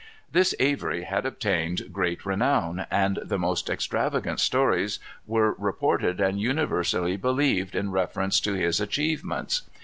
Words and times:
This 0.31 0.55
Avery 0.59 1.03
had 1.03 1.27
obtained 1.27 1.93
great 1.93 2.25
renown, 2.25 2.87
and 2.89 3.19
the 3.23 3.37
most 3.37 3.69
extravagant 3.69 4.39
stories 4.39 4.97
were 5.27 5.53
reported 5.59 6.19
and 6.19 6.41
universally 6.41 7.17
believed 7.17 7.75
in 7.75 7.91
reference 7.91 8.39
to 8.39 8.55
his 8.55 8.81
achievements. 8.81 9.61